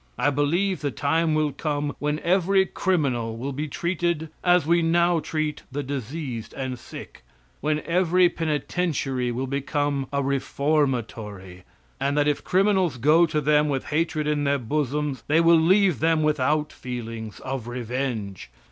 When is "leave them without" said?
15.61-16.73